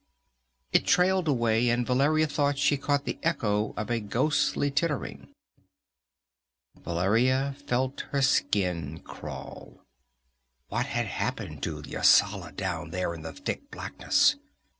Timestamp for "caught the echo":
2.75-3.71